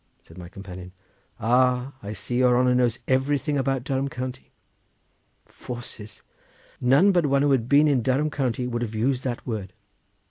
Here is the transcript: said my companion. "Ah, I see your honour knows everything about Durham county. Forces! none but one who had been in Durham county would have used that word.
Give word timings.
said 0.19 0.35
my 0.35 0.49
companion. 0.49 0.91
"Ah, 1.39 1.93
I 2.01 2.13
see 2.13 2.39
your 2.39 2.57
honour 2.59 2.73
knows 2.73 2.97
everything 3.07 3.55
about 3.55 3.83
Durham 3.83 4.07
county. 4.09 4.51
Forces! 5.45 6.23
none 6.79 7.11
but 7.11 7.27
one 7.27 7.43
who 7.43 7.51
had 7.51 7.69
been 7.69 7.87
in 7.87 8.01
Durham 8.01 8.31
county 8.31 8.65
would 8.65 8.81
have 8.81 8.95
used 8.95 9.23
that 9.25 9.45
word. 9.45 9.73